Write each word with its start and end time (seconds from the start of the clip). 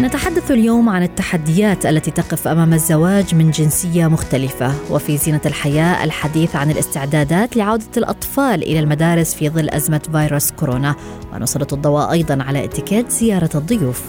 نتحدث 0.00 0.50
اليوم 0.50 0.88
عن 0.88 1.02
التحديات 1.02 1.86
التي 1.86 2.10
تقف 2.10 2.48
أمام 2.48 2.72
الزواج 2.72 3.34
من 3.34 3.50
جنسية 3.50 4.06
مختلفة 4.06 4.74
وفي 4.90 5.16
زينة 5.16 5.40
الحياة 5.46 6.04
الحديث 6.04 6.56
عن 6.56 6.70
الاستعدادات 6.70 7.56
لعودة 7.56 7.84
الأطفال 7.96 8.62
إلى 8.62 8.78
المدارس 8.78 9.34
في 9.34 9.48
ظل 9.48 9.70
أزمة 9.70 10.00
فيروس 10.12 10.50
كورونا. 10.50 10.94
ونسلط 11.32 11.72
الضوء 11.72 12.10
أيضا 12.10 12.42
على 12.42 12.64
إتيكيت 12.64 13.10
زيارة 13.10 13.50
الضيوف. 13.54 14.02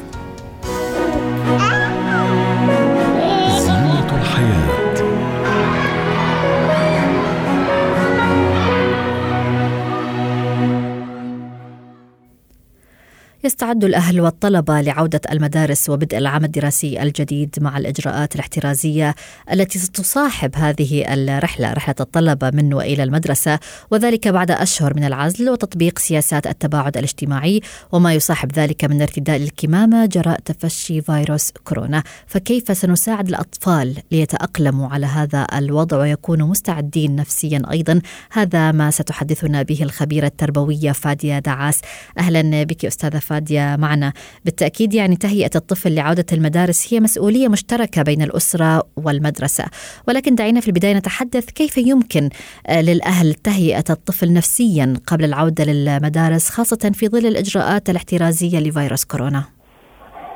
يستعد 13.47 13.83
الأهل 13.83 14.21
والطلبة 14.21 14.81
لعودة 14.81 15.21
المدارس 15.31 15.89
وبدء 15.89 16.17
العام 16.17 16.43
الدراسي 16.43 17.01
الجديد 17.03 17.55
مع 17.61 17.77
الإجراءات 17.77 18.35
الاحترازية 18.35 19.15
التي 19.54 19.79
ستصاحب 19.79 20.55
هذه 20.55 21.13
الرحلة 21.13 21.73
رحلة 21.73 21.95
الطلبة 21.99 22.51
من 22.54 22.73
وإلى 22.73 23.04
المدرسة 23.04 23.59
وذلك 23.91 24.27
بعد 24.27 24.51
أشهر 24.51 24.93
من 24.95 25.04
العزل 25.04 25.49
وتطبيق 25.49 25.99
سياسات 25.99 26.48
التباعد 26.48 26.98
الاجتماعي 26.98 27.62
وما 27.91 28.13
يصاحب 28.13 28.51
ذلك 28.51 28.85
من 28.85 29.01
ارتداء 29.01 29.35
الكمامة 29.35 30.05
جراء 30.05 30.39
تفشي 30.39 31.01
فيروس 31.01 31.51
كورونا. 31.63 32.04
فكيف 32.27 32.77
سنساعد 32.77 33.27
الأطفال 33.27 33.95
ليتأقلموا 34.11 34.87
على 34.89 35.05
هذا 35.05 35.48
الوضع 35.57 35.98
ويكونوا 35.98 36.48
مستعدين 36.48 37.15
نفسيا 37.15 37.61
أيضا؟ 37.71 38.01
هذا 38.32 38.71
ما 38.71 38.91
ستحدثنا 38.91 39.61
به 39.61 39.84
الخبيرة 39.84 40.27
التربوية 40.27 40.91
فادية 40.91 41.39
دعاس. 41.39 41.82
أهلا 42.20 42.63
بك 42.63 42.85
أستاذة 42.85 43.20
فادية. 43.20 43.37
معنا. 43.77 44.13
بالتأكيد 44.46 44.93
يعني 44.93 45.16
تهيئة 45.16 45.52
الطفل 45.55 45.93
لعودة 45.93 46.26
المدارس 46.34 46.93
هي 46.93 46.99
مسؤولية 46.99 47.48
مشتركة 47.48 48.02
بين 48.02 48.21
الأسرة 48.21 48.84
والمدرسة. 48.96 49.66
ولكن 50.07 50.35
دعينا 50.35 50.60
في 50.60 50.68
البداية 50.68 50.94
نتحدث 50.94 51.46
كيف 51.46 51.77
يمكن 51.77 52.29
آه، 52.68 52.82
للأهل 52.82 53.34
تهيئة 53.34 53.84
الطفل 53.90 54.34
نفسيا 54.34 54.94
قبل 55.07 55.26
العودة 55.26 55.63
للمدارس 55.63 56.49
خاصة 56.49 56.91
في 56.94 57.07
ظل 57.07 57.26
الإجراءات 57.26 57.90
الاحترازية 57.90 58.60
لفيروس 58.60 59.05
كورونا؟ 59.05 59.57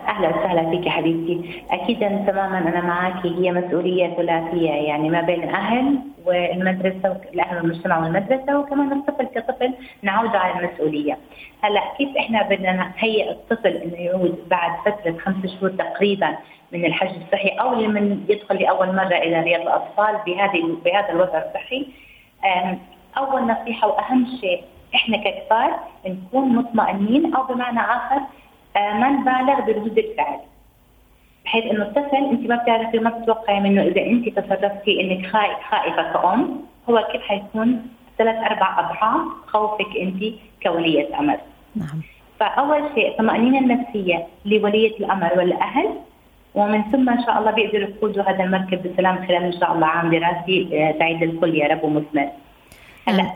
أهلا 0.07 0.29
وسهلا 0.29 0.69
فيك 0.69 0.87
حبيبتي، 0.87 1.63
اكيدا 1.71 2.07
تماما 2.27 2.57
أنا 2.57 2.81
معك 2.81 3.25
هي 3.25 3.51
مسؤولية 3.51 4.15
ثلاثية 4.15 4.69
يعني 4.69 5.09
ما 5.09 5.21
بين 5.21 5.43
الأهل 5.43 5.99
والمدرسة 6.25 7.21
الأهل 7.33 7.57
والمجتمع 7.57 7.99
والمدرسة 7.99 8.59
وكمان 8.59 8.91
الطفل 8.91 9.25
كطفل 9.25 9.73
نعود 10.01 10.35
على 10.35 10.65
المسؤولية. 10.65 11.17
هلأ 11.61 11.81
كيف 11.97 12.17
إحنا 12.17 12.43
بدنا 12.43 12.71
نهيئ 12.73 13.31
الطفل 13.31 13.69
إنه 13.69 13.95
يعود 13.95 14.39
بعد 14.49 14.71
فترة 14.85 15.17
خمس 15.17 15.45
شهور 15.45 15.71
تقريبا 15.71 16.37
من 16.71 16.85
الحجر 16.85 17.15
الصحي 17.25 17.49
أو 17.49 17.73
لمن 17.73 18.25
يدخل 18.29 18.55
لأول 18.55 18.95
مرة 18.95 19.15
إلى 19.17 19.39
رياض 19.39 19.61
الأطفال 19.61 20.15
بهذه 20.25 20.77
بهذا 20.85 21.09
الوضع 21.09 21.37
الصحي. 21.37 21.87
أول 23.17 23.41
نصيحة 23.41 23.87
وأهم 23.87 24.27
شيء 24.41 24.63
إحنا 24.95 25.17
ككبار 25.17 25.79
نكون 26.07 26.55
مطمئنين 26.55 27.35
أو 27.35 27.43
بمعنى 27.43 27.79
آخر 27.79 28.21
ما 28.75 29.09
نبالغ 29.09 29.65
بردود 29.65 29.97
الفعل 29.97 30.39
بحيث 31.45 31.63
إنه 31.63 31.83
الطفل 31.83 32.15
أنت 32.15 32.49
ما 32.49 32.55
بتعرفي 32.55 32.99
ما 32.99 33.09
بتتوقعي 33.09 33.59
منه 33.59 33.81
إذا 33.81 34.01
أنت 34.01 34.29
تصرفتي 34.29 35.01
إنك 35.01 35.25
خائف 35.27 35.57
خائفة 35.71 36.13
كأم 36.13 36.61
هو 36.89 37.07
كيف 37.11 37.21
حيكون 37.21 37.87
ثلاث 38.17 38.35
أربع 38.35 38.79
اضعاف 38.79 39.21
خوفك 39.47 39.97
أنت 40.01 40.23
كولية 40.63 41.19
أمر. 41.19 41.37
نعم 41.75 42.01
فأول 42.39 42.83
شيء 42.95 43.07
الطمانينه 43.07 43.59
النفسية 43.59 44.27
لولية 44.45 44.97
الأمر 44.97 45.31
والأهل 45.37 45.89
ومن 46.55 46.83
ثم 46.91 47.09
إن 47.09 47.23
شاء 47.25 47.39
الله 47.39 47.51
بيقدروا 47.51 47.89
يقودوا 47.89 48.23
هذا 48.23 48.43
المركب 48.43 48.93
بسلام 48.93 49.27
خلال 49.27 49.43
إن 49.43 49.59
شاء 49.59 49.71
الله 49.73 49.87
عام 49.87 50.11
دراسي 50.11 50.69
آه، 50.73 50.99
سعيد 50.99 51.23
للكل 51.23 51.55
يا 51.55 51.67
رب 51.67 51.83
ومثمر. 51.83 52.29
هلا 53.07 53.31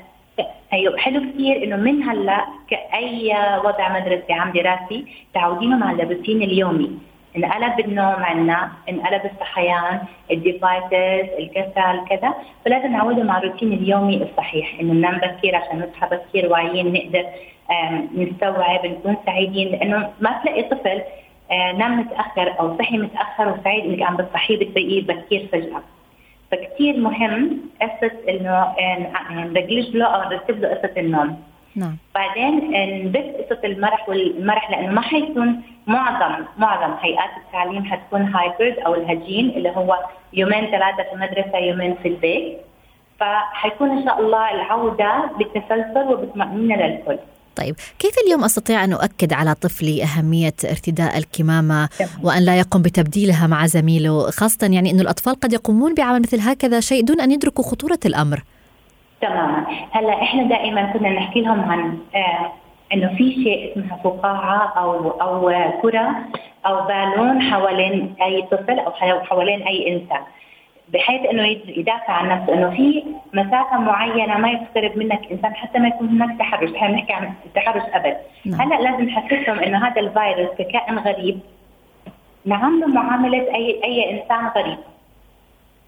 أيوه 0.74 0.98
حلو 0.98 1.32
كثير 1.32 1.64
إنه 1.64 1.76
من 1.76 2.04
هلأ 2.04 2.46
كأي 2.70 3.34
وضع 3.64 4.00
مدرسي 4.00 4.34
عام 4.34 4.52
دراسي 4.52 5.06
تعودينهم 5.34 5.84
على 5.84 6.04
الروتين 6.04 6.42
اليومي. 6.42 6.92
انقلب 7.38 7.80
النوم 7.80 8.16
عنا 8.24 8.72
انقلب 8.90 9.22
الصحيان 9.26 10.00
ال 10.32 10.44
devices 10.44 11.30
الكسل 11.40 12.08
كذا. 12.10 12.34
فلازم 12.66 12.92
نعودهم 12.92 13.32
على 13.32 13.48
الروتين 13.48 13.74
اليومي 13.74 14.24
الصحيح. 14.24 14.80
إنه 14.80 14.94
ننام 14.94 15.18
بكير 15.18 15.56
عشان 15.56 15.80
نصحى 15.80 16.18
بكير 16.18 16.52
واعيين 16.52 16.94
نقدر 16.94 17.26
نستوعب 18.16 18.86
نكون 18.86 19.18
سعيدين. 19.26 19.68
لأنه 19.72 20.10
ما 20.20 20.42
تلاقي 20.44 20.64
طفل 20.64 21.02
آه، 21.52 21.72
نام 21.72 22.00
متأخر 22.00 22.60
أو 22.60 22.78
صحي 22.78 22.98
متأخر 22.98 23.54
وسعيد 23.60 23.86
إنك 23.86 24.02
عم 24.02 24.18
بتصحيه 24.18 24.58
بتلاقيه 24.58 25.02
بكير 25.02 25.48
فجأة. 25.52 25.82
فكتير 26.56 26.98
مهم 26.98 27.60
قصه 27.82 28.12
إنه 28.30 28.76
نرجع 29.32 29.98
له 29.98 30.06
أو 30.06 30.30
نرتب 30.30 30.60
له 30.60 30.68
قصه 30.70 30.94
النوم. 30.98 31.44
نعم. 31.76 31.98
بعدين 32.16 32.54
نبث 33.06 33.26
قصه 33.36 33.60
المرح 33.64 34.10
والمرح 34.10 34.72
لأنه 34.72 34.92
ما 34.92 35.02
حيكون 35.02 35.62
معظم 35.88 36.46
معظم 36.58 36.94
هيئات 37.02 37.30
التعليم 37.46 37.86
حتكون 37.86 38.22
هايبرد 38.22 38.80
أو 38.80 38.96
الهجين 38.96 39.50
اللي 39.50 39.70
هو 39.70 40.00
يومين 40.34 40.66
ثلاثة 40.66 41.04
في 41.04 41.14
المدرسة 41.14 41.58
يومين 41.58 41.96
في 42.04 42.08
البيت. 42.08 42.58
فحيكون 43.20 43.90
إن 43.90 44.06
شاء 44.06 44.20
الله 44.20 44.52
العودة 44.52 45.32
بالتسلسل 45.38 46.08
وبطمأنينه 46.08 46.76
للكل. 46.76 47.18
طيب 47.56 47.76
كيف 48.00 48.12
اليوم 48.26 48.44
أستطيع 48.44 48.84
أن 48.84 48.94
أؤكد 48.94 49.34
على 49.34 49.54
طفلي 49.56 50.04
أهمية 50.04 50.54
ارتداء 50.66 51.18
الكمامة 51.18 51.86
تمام. 52.00 52.10
وأن 52.24 52.46
لا 52.46 52.60
يقوم 52.60 52.82
بتبديلها 52.82 53.48
مع 53.48 53.66
زميله 53.66 54.30
خاصة 54.32 54.68
يعني 54.68 54.92
إنه 54.92 55.02
الأطفال 55.02 55.40
قد 55.40 55.54
يقومون 55.54 55.94
بعمل 55.96 56.20
مثل 56.22 56.40
هكذا 56.40 56.80
شيء 56.80 57.04
دون 57.04 57.22
أن 57.22 57.32
يدركوا 57.32 57.64
خطورة 57.64 58.00
الأمر 58.06 58.44
تماما 59.22 59.66
هلا 59.92 60.22
إحنا 60.24 60.44
دائما 60.44 60.94
كنا 60.94 61.10
نحكي 61.10 61.42
لهم 61.42 61.60
عن 61.72 61.98
آه 62.16 62.52
إنه 62.94 63.08
في 63.18 63.34
شيء 63.34 63.72
اسمها 63.72 64.00
فقاعة 64.04 64.74
أو 64.78 65.10
أو 65.10 65.52
كرة 65.82 66.16
أو 66.66 66.88
بالون 66.88 67.42
حوالين 67.42 68.16
أي 68.22 68.42
طفل 68.52 68.80
أو 68.80 68.92
حو- 68.92 69.20
حوالين 69.24 69.62
أي 69.64 69.94
إنسان 69.96 70.22
بحيث 70.94 71.30
إنه 71.30 71.44
يد- 71.48 71.78
يدافع 71.78 72.14
عن 72.14 72.30
نفسه 72.30 72.54
إنه 72.54 72.70
في 72.70 73.04
مسافة 73.34 73.78
معينة 73.80 74.38
ما 74.38 74.50
يقترب 74.50 74.98
منك 74.98 75.32
إنسان 75.32 75.56
حتى 75.56 75.80
ما 75.80 75.88
يكون 75.88 76.10
هناك 76.10 76.40
تحرش 76.40 76.74
إحنا 76.74 76.88
بنحكي 76.88 77.14
عن 77.14 77.34
التحرش 77.46 77.84
أبد. 77.94 78.18
نعم. 78.46 78.62
هلأ 78.62 78.82
لازم 78.82 79.04
نحسسهم 79.04 79.60
إنه 79.60 79.88
هذا 79.88 80.02
الفيروس 80.02 80.50
ككائن 80.58 80.98
غريب. 81.00 81.40
نعامله 82.46 82.88
معامله 82.88 83.38
اي 83.56 83.82
أي 83.84 84.22
إنسان 84.22 84.48
غريب. 84.58 84.78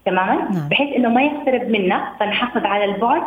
تماما؟ 0.04 0.34
نعم. 0.34 0.68
بحيث 0.68 0.96
إنه 0.96 1.08
ما 1.08 1.22
يقترب 1.22 1.62
منا 1.70 2.12
فنحافظ 2.20 2.64
على 2.66 2.84
البعد 2.84 3.22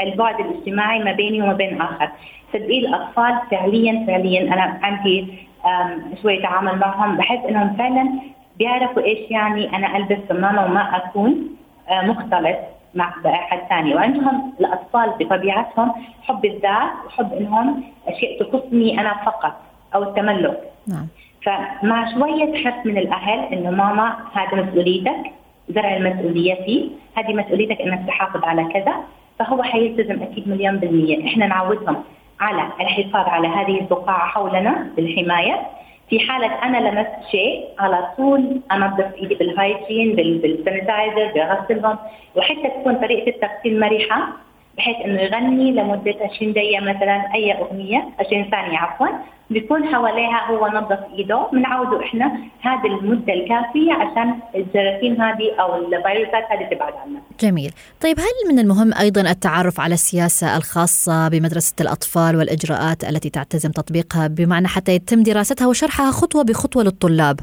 البعد 0.00 0.40
الاجتماعي 0.40 0.98
ما 1.04 1.12
بيني 1.12 1.42
وما 1.42 1.52
بين 1.52 1.80
آخر. 1.80 2.08
صدقي 2.52 2.78
الأطفال 2.78 3.38
فعليا 3.50 4.04
فعليا. 4.06 4.42
أنا 4.42 4.78
عندي 4.82 5.26
آم، 5.66 6.14
شوية 6.22 6.42
تعامل 6.42 6.78
معهم 6.78 7.16
بحس 7.16 7.38
إنهم 7.48 7.76
فعلا 7.76 8.08
بيعرفوا 8.58 9.02
إيش 9.02 9.30
يعني 9.30 9.76
أنا 9.76 9.96
ألبس 9.96 10.18
كمامه 10.28 10.64
وما 10.64 10.96
أكون 10.96 11.56
آه، 11.88 12.02
مختلط 12.02 12.56
مع 12.94 13.14
احد 13.26 13.58
ثاني. 13.68 13.94
وعندهم 13.94 14.52
الأطفال 14.60 15.10
بطبيعتهم 15.20 15.92
حب 16.22 16.44
الذات 16.44 16.92
وحب 17.06 17.32
إنهم 17.32 17.84
اشياء 18.08 18.42
تخصني 18.42 19.00
أنا 19.00 19.14
فقط 19.24 19.52
أو 19.94 20.02
التملك. 20.02 20.60
نعم. 20.88 21.06
فمع 21.42 22.14
شوية 22.14 22.64
حث 22.64 22.86
من 22.86 22.98
الأهل 22.98 23.38
إنه 23.38 23.70
ماما 23.70 24.16
هذا 24.32 24.62
مسؤوليتك 24.62 25.32
زرع 25.68 25.96
المسؤولية 25.96 26.54
فيه 26.54 26.88
هذه 27.16 27.34
مسؤوليتك 27.34 27.80
إنك 27.80 28.06
تحافظ 28.06 28.44
على 28.44 28.64
كذا 28.64 28.94
فهو 29.38 29.62
حيلتزم 29.62 30.22
أكيد 30.22 30.48
مليون 30.48 30.76
بالمية. 30.76 31.26
إحنا 31.26 31.46
نعودهم 31.46 31.96
على 32.40 32.68
الحفاظ 32.80 33.28
على 33.28 33.48
هذه 33.48 33.80
الفقاعة 33.80 34.28
حولنا 34.28 34.86
بالحماية. 34.96 35.60
في 36.08 36.20
حالة 36.20 36.46
أنا 36.62 36.88
لمست 36.88 37.30
شيء 37.30 37.64
على 37.78 38.08
طول 38.16 38.60
أنظف 38.72 39.14
إيدي 39.14 39.34
بال 39.34 39.52
hygiene 39.52 40.16
بال- 40.16 40.38
بال 40.38 40.55
sanitizer 40.55 41.32
بغسلهم 41.34 41.98
وحتى 42.36 42.68
تكون 42.80 42.94
طريقة 42.94 43.28
التغسيل 43.28 43.80
مرحة. 43.80 44.28
بحيث 44.76 44.96
إنه 45.04 45.20
يغني 45.20 45.72
لمدة 45.72 46.14
20 46.36 46.52
دقيقة 46.52 46.80
مثلا 46.80 47.34
أي 47.34 47.52
أغنية 47.52 48.08
20 48.20 48.50
ثانية 48.50 48.78
عفوا. 48.78 49.06
بيكون 49.50 49.94
حواليها 49.94 50.50
هو 50.50 50.66
نظف 50.68 50.98
إيده. 51.18 51.46
بنعوده 51.52 52.00
إحنا 52.00 52.26
هذه 52.60 52.86
المدة 52.86 53.32
الكافية 53.32 53.92
عشان 53.92 54.38
الجراثيم 54.54 55.22
هذه 55.22 55.54
أو 55.60 55.76
الفيروسات 55.76 56.44
هذه 56.50 56.74
تبعد 56.74 56.92
عنا. 56.92 57.20
جميل، 57.40 57.72
طيب 58.00 58.20
هل 58.20 58.52
من 58.52 58.58
المهم 58.58 58.94
أيضا 58.94 59.20
التعرف 59.20 59.80
على 59.80 59.94
السياسة 59.94 60.56
الخاصة 60.56 61.28
بمدرسة 61.28 61.74
الأطفال 61.80 62.36
والإجراءات 62.36 63.04
التي 63.04 63.30
تعتزم 63.30 63.70
تطبيقها 63.70 64.26
بمعنى 64.26 64.68
حتى 64.68 64.92
يتم 64.92 65.22
دراستها 65.22 65.66
وشرحها 65.66 66.10
خطوة 66.10 66.44
بخطوة 66.44 66.82
للطلاب؟ 66.82 67.40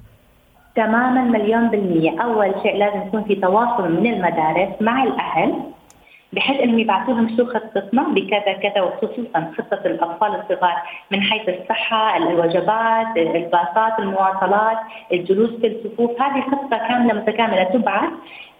تماما 0.76 1.22
مليون 1.24 1.70
بالمية. 1.70 2.22
أول 2.22 2.54
شيء 2.64 2.76
لازم 2.78 3.08
يكون 3.08 3.24
في 3.24 3.36
تواصل 3.36 3.92
من 3.92 4.14
المدارس 4.14 4.82
مع 4.82 5.04
الأهل. 5.04 5.54
بحيث 6.36 6.62
أنهم 6.62 6.80
يبعثوا 6.80 7.14
لهم 7.14 7.38
شو 7.38 7.46
خطتنا 7.46 8.04
بكذا 8.04 8.54
كذا 8.54 8.82
وخصوصا 8.82 9.52
خطة 9.58 9.82
الأطفال 9.86 10.36
الصغار 10.36 10.76
من 11.12 11.22
حيث 11.22 11.50
الصحة، 11.50 12.18
الوجبات، 12.18 13.18
الباصات، 13.18 14.00
المواصلات، 14.00 14.78
الجلوس 15.12 15.50
في 15.50 15.68
الصفوف، 15.68 16.22
هذه 16.22 16.42
خطة 16.42 16.78
كاملة 16.78 17.14
متكاملة 17.14 17.64
تبعث. 17.64 18.10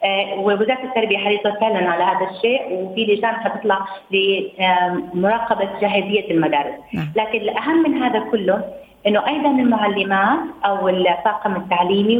آه، 0.04 0.34
ووزارة 0.38 0.84
التربية 0.84 1.18
حريصة 1.18 1.54
فعلا 1.60 1.90
على 1.90 2.04
هذا 2.04 2.30
الشيء 2.30 2.72
وفي 2.72 3.04
لجان 3.04 3.34
حتطلع 3.34 3.78
لمراقبة 4.10 5.68
جاهزية 5.80 6.30
المدارس، 6.30 6.74
نعم. 6.94 7.06
لكن 7.16 7.38
الأهم 7.38 7.82
من 7.82 8.02
هذا 8.02 8.18
كله 8.18 8.64
إنه 9.06 9.26
أيضا 9.26 9.50
المعلمات 9.50 10.38
أو 10.64 10.88
الطاقم 10.88 11.56
التعليمي 11.56 12.18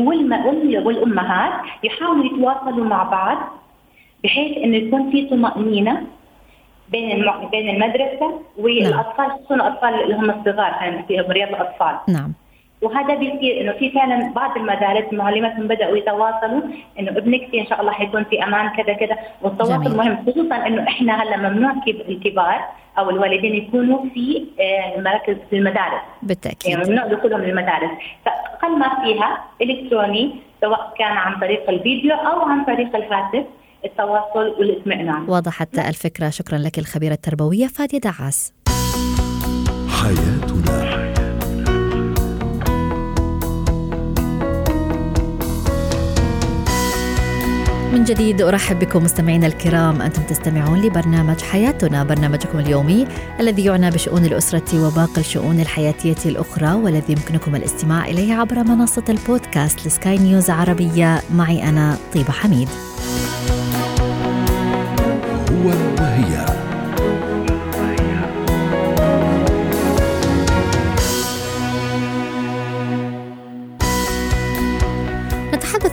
والأمهات 0.79 1.53
يحاولوا 1.83 2.25
يتواصلوا 2.25 2.85
مع 2.85 3.03
بعض 3.03 3.39
بحيث 4.25 4.59
انه 4.59 4.77
يكون 4.77 5.11
في 5.11 5.29
طمأنينة 5.29 6.03
بين 6.89 7.25
بين 7.51 7.69
المدرسة 7.69 8.41
والأطفال 8.59 9.29
نعم. 9.29 9.37
خصوصا 9.39 9.55
الأطفال 9.55 10.03
اللي 10.03 10.15
هم 10.15 10.31
الصغار 10.31 11.03
في 11.09 11.21
رياض 11.21 11.49
الأطفال. 11.49 11.97
نعم. 12.09 12.33
وهذا 12.83 13.15
بيصير 13.15 13.61
إنه 13.61 13.73
في 13.73 13.91
فعلا 13.91 14.33
بعض 14.33 14.57
المدارس 14.57 15.13
معلماتهم 15.13 15.67
بدأوا 15.69 15.97
يتواصلوا 15.97 16.63
إنه 16.99 17.11
ابنك 17.11 17.49
في 17.51 17.61
إن 17.61 17.67
شاء 17.67 17.81
الله 17.81 17.93
حيكون 17.93 18.25
في 18.25 18.45
أمان 18.45 18.69
كذا 18.69 18.93
كذا. 18.93 19.17
والتواصل 19.43 19.85
جميل. 19.85 19.97
مهم 19.97 20.25
خصوصا 20.27 20.57
إنه 20.67 20.83
إحنا 20.89 21.23
هلأ 21.23 21.37
ممنوع 21.37 21.75
الكبار 21.89 22.61
أو 22.99 23.11
الوالدين 23.11 23.55
يكونوا 23.55 23.99
في 24.15 24.45
آه، 24.61 25.01
مراكز 25.01 25.37
في 25.51 25.57
المدارس. 25.59 26.03
بالتأكيد. 26.23 26.73
يعني 26.73 26.89
ممنوع 26.89 27.07
دخولهم 27.07 27.41
للمدارس. 27.41 27.91
فاقل 28.25 28.79
ما 28.79 28.89
فيها؟ 29.05 29.45
إلكتروني 29.63 30.37
سواء 30.61 30.95
كان 30.99 31.13
عن 31.13 31.41
طريق 31.41 31.71
الفيديو 31.71 32.15
أو 32.15 32.41
عن 32.41 32.65
طريق 32.65 32.97
الهاتف. 32.97 33.45
التواصل 33.85 34.55
والاطمئنان. 34.59 35.25
وضحت 35.29 35.79
الفكرة. 35.79 36.31
شكرا 36.31 36.59
لك 36.59 36.79
الخبيرة 36.79 37.15
التربوية 37.15 37.67
فادية 37.67 37.99
دعاس. 37.99 38.53
حياتنا. 39.89 41.05
من 47.93 48.05
جديد 48.05 48.43
أرحب 48.43 48.79
بكم 48.79 49.05
مستمعينا 49.05 49.47
الكرام. 49.47 50.03
أنتم 50.03 50.23
تستمعون 50.23 50.83
لبرنامج 50.83 51.41
حياتنا 51.41 52.05
برنامجكم 52.05 52.59
اليومي 52.59 53.07
الذي 53.41 53.65
يعنى 53.65 53.91
بشؤون 53.91 54.25
الأسرة 54.25 54.87
وباقي 54.87 55.21
الشؤون 55.21 55.61
الحياتية 55.61 56.31
الأخرى 56.31 56.75
والذي 56.75 57.13
يمكنكم 57.13 57.57
الاستماع 57.57 58.07
إليه 58.07 58.35
عبر 58.35 58.65
منصة 58.65 59.05
البودكاست 59.09 59.87
لسكاي 59.87 60.19
نيوز 60.19 60.51
عربية. 60.51 61.21
معي 61.35 61.69
أنا 61.69 61.97
طيبة 62.15 62.33
حميد. 62.33 62.69
هو 65.65 65.71
وهي 65.71 66.74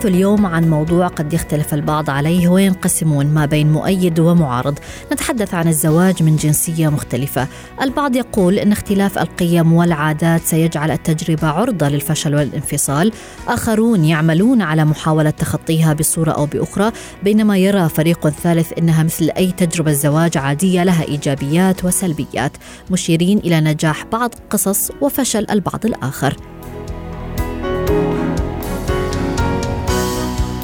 نتحدث 0.01 0.15
اليوم 0.15 0.45
عن 0.45 0.69
موضوع 0.69 1.07
قد 1.07 1.33
يختلف 1.33 1.73
البعض 1.73 2.09
عليه 2.09 2.47
وينقسمون 2.47 3.25
ما 3.25 3.45
بين 3.45 3.71
مؤيد 3.71 4.19
ومعارض. 4.19 4.79
نتحدث 5.13 5.53
عن 5.53 5.67
الزواج 5.67 6.23
من 6.23 6.35
جنسية 6.35 6.89
مختلفة. 6.89 7.47
البعض 7.81 8.15
يقول 8.15 8.59
أن 8.59 8.71
اختلاف 8.71 9.19
القيم 9.19 9.73
والعادات 9.73 10.41
سيجعل 10.41 10.91
التجربة 10.91 11.47
عرضة 11.47 11.89
للفشل 11.89 12.35
والانفصال. 12.35 13.11
آخرون 13.47 14.05
يعملون 14.05 14.61
على 14.61 14.85
محاولة 14.85 15.29
تخطيها 15.29 15.93
بصورة 15.93 16.31
أو 16.31 16.45
بأخرى 16.45 16.91
بينما 17.23 17.57
يرى 17.57 17.89
فريق 17.89 18.29
ثالث 18.29 18.73
أنها 18.77 19.03
مثل 19.03 19.29
أي 19.37 19.51
تجربة 19.51 19.91
زواج 19.91 20.37
عادية 20.37 20.83
لها 20.83 21.03
إيجابيات 21.03 21.85
وسلبيات 21.85 22.51
مشيرين 22.91 23.37
إلى 23.37 23.61
نجاح 23.61 24.05
بعض 24.05 24.35
قصص 24.49 24.91
وفشل 25.01 25.45
البعض 25.51 25.85
الآخر. 25.85 26.50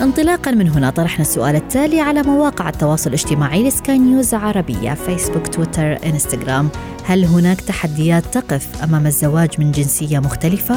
انطلاقا 0.07 0.51
من 0.51 0.69
هنا 0.69 0.89
طرحنا 0.89 1.21
السؤال 1.21 1.55
التالي 1.55 1.99
على 1.99 2.23
مواقع 2.23 2.69
التواصل 2.69 3.09
الاجتماعي 3.09 3.67
لسكاي 3.67 3.99
نيوز 3.99 4.33
عربية 4.33 4.93
فيسبوك 4.93 5.47
تويتر 5.47 5.97
انستغرام 6.05 6.69
هل 7.03 7.25
هناك 7.25 7.61
تحديات 7.61 8.25
تقف 8.25 8.83
أمام 8.83 9.07
الزواج 9.07 9.49
من 9.59 9.71
جنسية 9.71 10.19
مختلفة؟ 10.19 10.75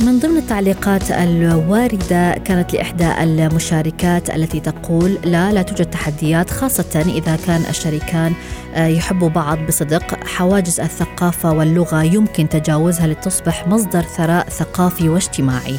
من 0.00 0.18
ضمن 0.18 0.33
التعليقات 0.44 1.10
الواردة 1.10 2.32
كانت 2.32 2.74
لإحدى 2.74 3.22
المشاركات 3.22 4.30
التي 4.30 4.60
تقول 4.60 5.18
لا 5.24 5.52
لا 5.52 5.62
توجد 5.62 5.90
تحديات 5.90 6.50
خاصة 6.50 7.04
إذا 7.06 7.36
كان 7.46 7.62
الشريكان 7.70 8.32
آه، 8.74 8.86
يحبوا 8.86 9.28
بعض 9.28 9.58
بصدق. 9.68 10.24
حواجز 10.24 10.80
الثقافة 10.80 11.52
واللغة 11.52 12.02
يمكن 12.02 12.48
تجاوزها 12.48 13.06
لتصبح 13.06 13.68
مصدر 13.68 14.02
ثراء 14.02 14.48
ثقافي 14.48 15.08
واجتماعي. 15.08 15.76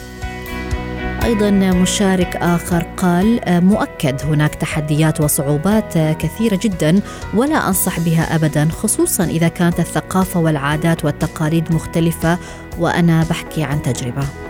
أيضا 1.23 1.50
مشارك 1.51 2.35
آخر 2.35 2.83
قال 2.97 3.39
مؤكد 3.47 4.21
هناك 4.21 4.56
تحديات 4.56 5.21
وصعوبات 5.21 5.97
كثيرة 5.97 6.59
جدا 6.62 7.01
ولا 7.33 7.67
أنصح 7.67 8.00
بها 8.00 8.35
ابدا 8.35 8.69
خصوصا 8.69 9.23
إذا 9.23 9.47
كانت 9.47 9.79
الثقافة 9.79 10.39
والعادات 10.39 11.06
والتقاليد 11.06 11.73
مختلفة 11.73 12.38
وأنا 12.79 13.25
بحكي 13.29 13.63
عن 13.63 13.81
تجربة. 13.81 14.44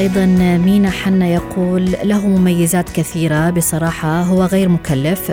أيضا 0.00 0.26
مينا 0.64 0.90
حنا 0.90 1.26
يقول 1.26 1.94
له 2.04 2.28
مميزات 2.28 2.90
كثيرة 2.90 3.50
بصراحة 3.50 4.22
هو 4.22 4.44
غير 4.44 4.68
مكلف 4.68 5.32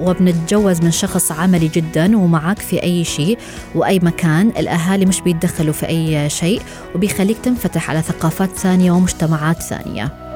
وبنتجوز 0.00 0.82
من 0.82 0.90
شخص 0.90 1.32
عملي 1.32 1.68
جدا 1.68 2.16
ومعك 2.16 2.58
في 2.58 2.82
أي 2.82 3.04
شيء 3.04 3.38
وأي 3.74 3.98
مكان 3.98 4.48
الأهالي 4.48 5.06
مش 5.06 5.20
بيتدخلوا 5.20 5.72
في 5.72 5.88
أي 5.88 6.30
شيء 6.30 6.62
وبيخليك 6.94 7.38
تنفتح 7.38 7.90
على 7.90 8.02
ثقافات 8.02 8.50
ثانية 8.50 8.92
ومجتمعات 8.92 9.62
ثانية. 9.62 10.29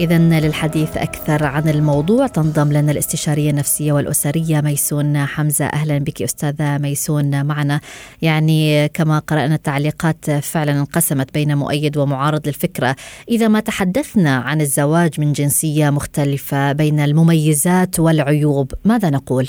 إذا 0.00 0.18
للحديث 0.18 0.96
أكثر 0.96 1.44
عن 1.44 1.68
الموضوع. 1.68 2.26
تنضم 2.26 2.72
لنا 2.72 2.92
الاستشارية 2.92 3.50
النفسية 3.50 3.92
والأسرية 3.92 4.60
ميسون 4.60 5.18
حمزة. 5.18 5.66
أهلا 5.66 5.98
بك 5.98 6.22
أستاذة 6.22 6.78
ميسون 6.78 7.46
معنا. 7.46 7.80
يعني 8.22 8.88
كما 8.88 9.18
قرأنا 9.18 9.54
التعليقات 9.54 10.30
فعلا 10.30 10.72
انقسمت 10.80 11.34
بين 11.34 11.56
مؤيد 11.56 11.96
ومعارض 11.96 12.46
للفكرة. 12.46 12.96
إذا 13.28 13.48
ما 13.48 13.60
تحدثنا 13.60 14.36
عن 14.36 14.60
الزواج 14.60 15.20
من 15.20 15.32
جنسية 15.32 15.90
مختلفة 15.90 16.72
بين 16.72 17.00
المميزات 17.00 18.00
والعيوب 18.00 18.72
ماذا 18.84 19.10
نقول؟ 19.10 19.48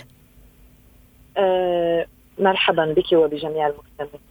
أه 1.38 2.06
مرحبا 2.39 2.94
بك 2.94 3.12
وبجميع 3.13 3.68
المستمعين. 3.68 4.27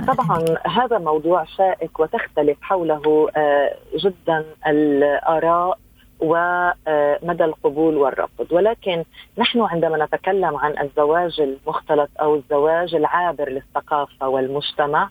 طبعا 0.00 0.44
هذا 0.66 0.98
موضوع 0.98 1.44
شائك 1.44 2.00
وتختلف 2.00 2.58
حوله 2.62 3.28
آه، 3.36 3.76
جدا 3.96 4.44
الآراء 4.66 5.78
ومدى 6.20 7.44
القبول 7.44 7.96
والرفض. 7.96 8.52
ولكن 8.52 9.04
نحن 9.38 9.60
عندما 9.60 10.04
نتكلم 10.04 10.56
عن 10.56 10.78
الزواج 10.78 11.40
المختلط 11.40 12.10
أو 12.20 12.34
الزواج 12.34 12.94
العابر 12.94 13.48
للثقافة 13.48 14.28
والمجتمع 14.28 15.10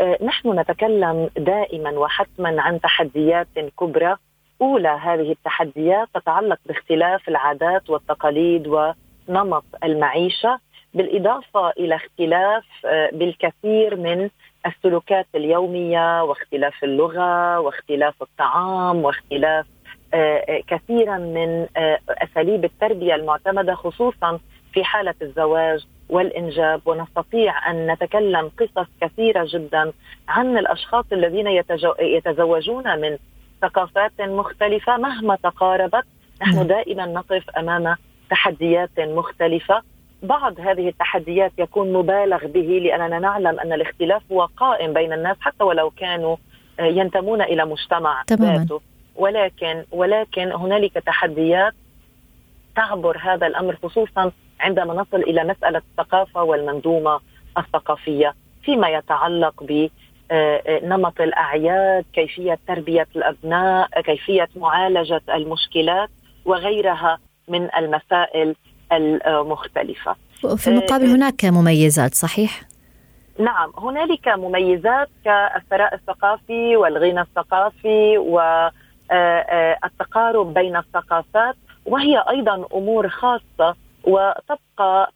آه، 0.00 0.18
نحن 0.22 0.58
نتكلم 0.58 1.30
دائما 1.36 1.90
وحتما 1.90 2.62
عن 2.62 2.80
تحديات 2.80 3.48
كبرى. 3.80 4.16
أولى 4.62 4.88
هذه 4.88 5.32
التحديات 5.32 6.08
تتعلق 6.14 6.58
باختلاف 6.66 7.28
العادات 7.28 7.90
والتقاليد 7.90 8.66
ونمط 8.66 9.64
المعيشة. 9.84 10.58
بالإضافة 10.94 11.70
إلى 11.70 11.94
اختلاف 11.94 12.64
آه، 12.86 13.10
بالكثير 13.12 13.96
من 13.96 14.30
السلوكات 14.66 15.26
اليومية 15.34 16.22
واختلاف 16.22 16.84
اللغة 16.84 17.60
واختلاف 17.60 18.22
الطعام 18.22 19.04
واختلاف 19.04 19.66
آه، 20.14 20.16
آه، 20.16 20.62
كثيرا 20.68 21.18
من 21.18 21.66
أساليب 22.08 22.64
التربية 22.64 23.14
المعتمدة 23.14 23.74
خصوصا 23.74 24.40
في 24.72 24.84
حالة 24.84 25.14
الزواج 25.22 25.86
والإنجاب. 26.08 26.80
ونستطيع 26.86 27.70
أن 27.70 27.90
نتكلم 27.90 28.50
قصص 28.58 28.88
كثيرة 29.00 29.46
جدا 29.48 29.92
عن 30.28 30.58
الأشخاص 30.58 31.04
الذين 31.12 31.46
يتزوجون 32.00 33.00
من 33.00 33.18
ثقافات 33.62 34.20
مختلفة 34.20 34.96
مهما 34.96 35.36
تقاربت. 35.36 36.04
نحن 36.42 36.66
دائما 36.66 37.06
نقف 37.06 37.50
أمام 37.50 37.96
تحديات 38.30 39.00
مختلفة. 39.00 39.82
بعض 40.26 40.60
هذه 40.60 40.88
التحديات 40.88 41.52
يكون 41.58 41.92
مبالغ 41.92 42.46
به 42.46 42.80
لأننا 42.84 43.18
نعلم 43.18 43.60
أن 43.60 43.72
الاختلاف 43.72 44.22
هو 44.32 44.48
قائم 44.56 44.92
بين 44.92 45.12
الناس 45.12 45.36
حتى 45.40 45.64
ولو 45.64 45.90
كانوا 45.90 46.36
آه، 46.80 46.82
ينتمون 46.82 47.42
إلى 47.42 47.64
مجتمع 47.64 48.22
تماما. 48.26 48.56
ذاته 48.56 48.80
ولكن 49.16 49.84
ولكن 49.92 50.52
هنالك 50.52 50.92
تحديات 50.92 51.72
تعبر 52.76 53.18
هذا 53.18 53.46
الأمر 53.46 53.76
خصوصا 53.82 54.32
عندما 54.60 54.94
نصل 54.94 55.16
إلى 55.22 55.44
مسألة 55.44 55.78
الثقافة 55.90 56.42
والمنظومة 56.42 57.20
الثقافية 57.58 58.34
فيما 58.62 58.88
يتعلق 58.88 59.62
ب 59.62 59.88
آه، 60.30 60.62
آه، 60.66 60.80
نمط 60.84 61.20
الأعياد، 61.20 62.04
كيفية 62.12 62.58
تربية 62.68 63.06
الأبناء، 63.16 64.00
كيفية 64.00 64.48
معالجة 64.56 65.22
المشكلات 65.34 66.08
وغيرها 66.44 67.18
من 67.48 67.68
المسائل 67.76 68.56
المختلفة. 68.92 70.16
في 70.56 70.66
المقابل 70.68 71.04
آه، 71.10 71.14
هناك 71.14 71.44
مميزات 71.44 72.14
صحيح؟ 72.14 72.62
نعم 73.38 73.72
هنالك 73.78 74.28
مميزات 74.28 75.08
كالثراء 75.24 75.94
الثقافي 75.94 76.76
والغنى 76.76 77.20
الثقافي 77.20 78.18
والتقارب 79.10 80.54
بين 80.54 80.76
الثقافات 80.76 81.56
وهي 81.86 82.24
أيضا 82.30 82.66
أمور 82.74 83.08
خاصة 83.08 83.74
وتبقى 84.04 85.10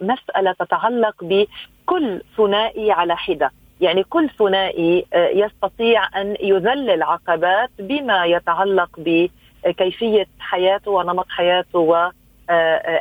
مسألة 0.00 0.52
تتعلق 0.52 1.14
بكل 1.24 2.22
ثنائي 2.36 2.92
على 2.92 3.16
حدة 3.16 3.50
يعني 3.80 4.04
كل 4.04 4.30
ثنائي 4.38 5.06
يستطيع 5.14 6.20
أن 6.20 6.36
يذلل 6.40 7.02
عقبات 7.02 7.70
بما 7.78 8.24
يتعلق 8.24 8.90
بكيفية 8.98 10.26
حياته 10.38 10.90
ونمط 10.90 11.26
حياته 11.28 11.78
و 11.78 12.10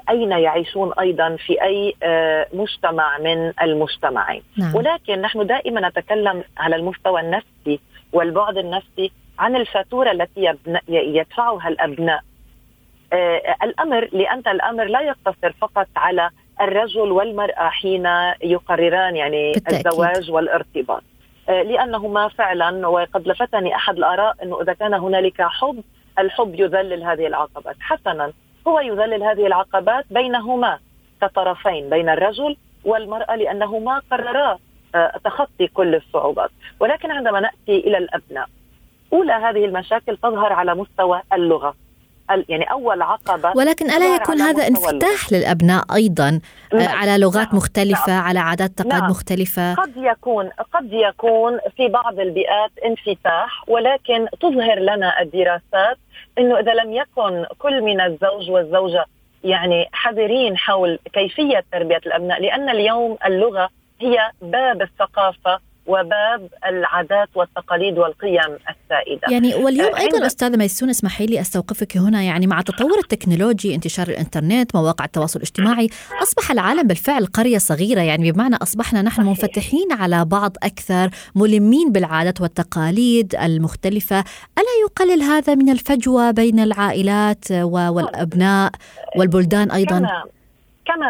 أين 0.10 0.32
يعيشون 0.32 0.94
أيضا 1.00 1.36
في 1.36 1.64
أي 1.64 1.96
مجتمع 2.54 3.18
من 3.18 3.54
المجتمعين 3.62 4.44
نعم. 4.58 4.76
ولكن 4.76 5.22
نحن 5.22 5.48
دائما 5.48 5.90
نتكلم 5.90 6.44
على 6.58 6.76
المستوى 6.76 7.22
النفسي 7.22 7.80
والبعد 8.14 8.58
النفسي 8.58 9.12
عن 9.40 9.56
الفاتورة 9.56 10.12
التي 10.12 10.54
يدفعها 10.90 11.68
الأبناء 11.68 12.22
آه، 13.14 13.56
الأمر 13.64 14.10
لأن 14.12 14.40
الأمر 14.48 14.84
لا 14.84 15.02
يقتصر 15.02 15.52
فقط 15.62 15.88
على 15.96 16.30
الرجل 16.62 17.12
والمرأة 17.12 17.70
حين 17.70 18.06
يقرران 18.44 19.16
يعني 19.16 19.52
بالتأكيد. 19.52 19.88
الزواج 19.88 20.32
والارتباط 20.32 21.04
آه، 21.50 21.62
لأنهما 21.62 22.28
فعلا 22.28 22.88
وقد 22.88 23.28
لفتني 23.28 23.76
أحد 23.76 23.98
الآراء 23.98 24.36
أنه 24.44 24.62
إذا 24.62 24.74
كان 24.74 24.94
هنالك 24.94 25.42
حب 25.42 25.84
الحب 26.20 26.60
يذلل 26.60 27.04
هذه 27.04 27.28
العقبات 27.28 27.76
حسنا 27.80 28.34
هو 28.68 28.80
يذلل 28.80 29.24
هذه 29.24 29.48
العقبات 29.48 30.06
بينهما 30.12 30.80
كطرفين 31.22 31.90
بين 31.90 32.10
الرجل 32.10 32.58
والمرأة 32.86 33.36
لأنهما 33.36 34.02
قررا 34.12 34.58
آه، 34.96 35.20
تخطي 35.24 35.68
كل 35.68 35.96
الصعوبات 35.96 36.50
ولكن 36.80 37.12
عندما 37.12 37.40
نأتي 37.40 37.88
إلى 37.88 37.98
الأبناء 37.98 38.48
أولى 39.14 39.34
هذه 39.34 39.66
المشاكل 39.66 40.18
تظهر 40.18 40.54
على 40.54 40.76
مستوى 40.76 41.22
اللغة 41.34 41.76
يعني 42.50 42.72
أول 42.72 43.02
عقبة 43.02 43.52
ولكن 43.56 43.92
ألا 43.92 44.16
يكون 44.16 44.42
هذا 44.42 44.68
انفتاح 44.68 45.32
للأبناء 45.32 45.84
أيضا 45.96 46.40
آه، 46.74 46.76
نعم. 46.76 46.98
على 46.98 47.18
لغات 47.18 47.48
نعم. 47.48 47.56
مختلفة 47.56 48.14
نعم. 48.14 48.24
على 48.24 48.40
عادات 48.40 48.70
تقاليد 48.70 49.02
نعم. 49.02 49.10
مختلفة 49.10 49.74
قد 49.74 49.94
يكون 49.98 50.50
قد 50.74 50.94
يكون 50.94 51.60
في 51.78 51.88
بعض 51.88 52.20
البيئات 52.20 52.72
انفتاح 52.86 53.70
ولكن 53.70 54.28
تظهر 54.42 54.80
لنا 54.80 55.22
الدراسات 55.22 55.98
إنه 56.38 56.60
إذا 56.60 56.74
لم 56.74 56.94
يكن 56.94 57.46
كل 57.60 57.82
من 57.82 58.02
الزوج 58.02 58.50
والزوجة 58.52 59.06
يعني 59.44 59.90
حذرين 59.92 60.58
حول 60.58 61.00
كيفية 61.14 61.64
تربية 61.72 62.02
الأبناء 62.06 62.42
لأن 62.42 62.70
اليوم 62.70 63.18
اللغة 63.26 63.70
هي 64.02 64.32
باب 64.42 64.82
الثقافة 64.82 65.60
وباب 65.92 66.50
العادات 66.66 67.30
والتقاليد 67.36 67.98
والقيم 67.98 68.58
السائدة. 68.70 69.28
يعني 69.32 69.56
واليوم 69.56 69.96
أيضا 69.96 70.26
أستاذة 70.26 70.58
ميسون 70.58 70.90
اسمحي 70.90 71.26
لي 71.26 71.42
أستوقفك 71.42 71.98
هنا. 71.98 72.24
يعني 72.24 72.48
مع 72.48 72.62
تطور 72.62 73.00
التكنولوجي 73.00 73.76
انتشار 73.76 74.08
الإنترنت 74.08 74.76
مواقع 74.76 75.06
التواصل 75.06 75.40
الاجتماعي 75.40 75.90
أصبح 76.24 76.52
العالم 76.52 76.88
بالفعل 76.88 77.26
قرية 77.26 77.58
صغيرة. 77.58 78.02
يعني 78.02 78.32
بمعنى 78.32 78.56
أصبحنا 78.56 79.02
نحن 79.02 79.22
منفتحين 79.22 79.92
على 79.92 80.26
بعض 80.26 80.58
أكثر 80.64 81.10
ملمين 81.36 81.92
بالعادات 81.92 82.42
والتقاليد 82.42 83.36
المختلفة. 83.36 84.20
ألا 84.58 84.76
يقلل 84.86 85.22
هذا 85.22 85.56
من 85.56 85.70
الفجوة 85.70 86.32
بين 86.32 86.60
العائلات 86.60 87.52
والأبناء 87.52 88.72
والبلدان 89.18 89.72
أيضا؟ 89.72 90.00
كما 90.00 90.24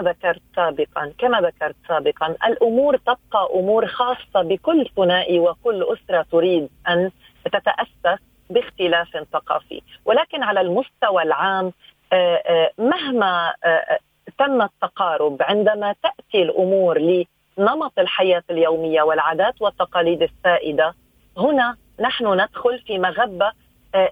ذكرت 0.01 0.42
سابقا 0.56 1.13
كما 1.18 1.42
ذكرت 1.42 1.75
سابقا 1.88 2.36
الأمور 2.48 2.98
تبقى 2.98 3.50
أمور 3.56 3.88
خاصة 3.88 4.42
بكل 4.42 4.90
ثنائي 4.96 5.40
وكل 5.40 5.84
أسرة 5.84 6.25
تريد 6.32 6.70
أن 6.88 7.12
تتأسس 7.46 8.22
باختلاف 8.50 9.08
ثقافي. 9.34 9.82
ولكن 10.06 10.44
على 10.44 10.62
المستوى 10.62 11.24
العام 11.24 11.72
آه، 12.13 12.42
آه، 12.46 12.72
مهما 12.78 13.54
آه، 13.63 14.00
تم 14.40 14.62
التقارب 14.62 15.38
عندما 15.42 15.96
تأتي 16.04 16.44
الأمور 16.44 17.00
لنمط 17.00 18.00
الحياة 18.00 18.44
اليومية 18.50 19.01
والعادات 19.01 19.62
والتقاليد 19.62 20.22
السائدة 20.24 20.94
هنا 21.38 21.75
نحن 22.00 22.42
ندخل 22.42 22.80
في 22.80 23.00
مغبة 23.00 23.51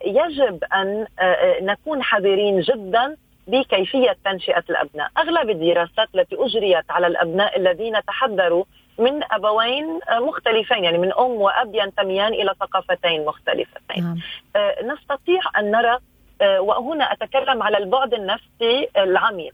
يجب 0.05 0.63
أن 0.63 1.07
نكون 1.61 2.03
حذرين 2.03 2.59
جدا 2.59 3.17
بكيفية 3.49 4.15
تنشئة 4.25 4.63
الأبناء، 4.69 5.09
أغلب 5.17 5.49
الدراسات 5.49 6.07
التي 6.15 6.35
أجريت 6.39 6.91
على 6.91 7.07
الأبناء 7.07 7.59
الذين 7.59 8.03
تحدروا 8.07 8.63
من 8.99 9.23
أبوين 9.31 9.99
مختلفين 10.11 10.83
يعني 10.83 10.97
من 10.97 11.13
أم 11.13 11.31
وأب 11.31 11.75
ينتميان 11.75 12.33
إلى 12.33 12.53
ثقافتين 12.59 13.25
مختلفتين. 13.25 14.03
نعم. 14.03 14.17
آه، 14.55 14.75
نستطيع 14.83 15.41
أن 15.57 15.71
نرى 15.71 15.97
آه، 16.41 16.61
وهنا 16.61 17.13
أتكلم 17.13 17.63
على 17.63 17.77
البعد 17.77 18.13
النفسي 18.13 18.89
العميق. 18.97 19.53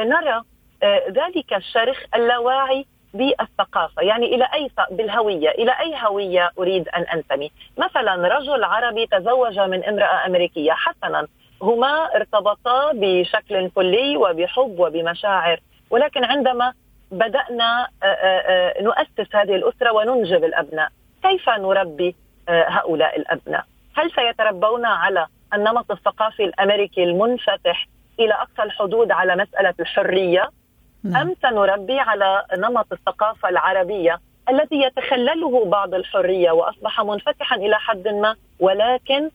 نرى 0.00 0.42
آه، 0.82 1.02
ذلك 1.08 1.52
الشرخ 1.52 2.04
اللاواعي 2.14 2.86
بالثقافة 3.14 4.02
يعني 4.02 4.34
إلى 4.34 4.48
أي 4.54 4.70
بالهوية 4.90 5.50
إلى 5.50 5.72
أي 5.80 5.94
هوية 6.06 6.50
أريد 6.58 6.88
أن 6.88 7.02
أنتمي 7.02 7.50
مثلا 7.78 8.14
رجل 8.38 8.64
عربي 8.64 9.06
تزوج 9.06 9.58
من 9.58 9.84
امرأة 9.84 10.26
أمريكية 10.26 10.72
حسنا 10.72 11.26
هما 11.62 12.16
ارتبطا 12.16 12.92
بشكل 12.94 13.70
كلي 13.70 14.16
وبحب 14.16 14.80
وبمشاعر. 14.80 15.60
ولكن 15.90 16.24
عندما 16.24 16.72
بدأنا 17.10 17.88
آه، 18.02 18.06
آه، 18.06 18.78
آه، 18.78 18.82
نؤسس 18.82 19.34
هذه 19.34 19.54
الأسرة 19.56 19.92
وننجب 19.92 20.44
الأبناء 20.44 20.88
كيف 21.22 21.48
نربي 21.48 22.16
هؤلاء 22.48 23.16
الأبناء؟ 23.16 23.64
هل 23.96 24.10
سيتربون 24.10 24.84
على 24.84 25.26
النمط 25.54 25.90
الثقافي 25.90 26.44
الأمريكي 26.44 27.04
المنفتح 27.04 27.88
إلى 28.20 28.34
أقصى 28.34 28.62
الحدود 28.62 29.10
على 29.10 29.36
مسألة 29.36 29.74
الحرية؟ 29.80 30.50
نعم. 31.04 31.16
أم 31.16 31.34
سنربي 31.42 32.00
على 32.00 32.44
نمط 32.56 32.92
الثقافة 32.92 33.48
العربية 33.48 34.18
الذي 34.48 34.82
يتخلله 34.82 35.64
بعض 35.64 35.94
الحرية 35.94 36.50
وأصبح 36.50 37.00
منفتحا 37.00 37.56
إلى 37.56 37.76
حد 37.78 38.08
ما 38.08 38.36
ولكن 38.60 39.30